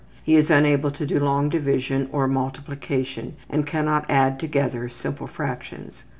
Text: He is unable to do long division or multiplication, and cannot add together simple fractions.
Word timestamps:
He 0.23 0.35
is 0.35 0.49
unable 0.49 0.89
to 0.89 1.05
do 1.05 1.19
long 1.19 1.49
division 1.49 2.09
or 2.11 2.27
multiplication, 2.27 3.35
and 3.51 3.67
cannot 3.67 4.09
add 4.09 4.39
together 4.39 4.89
simple 4.89 5.27
fractions. 5.27 6.01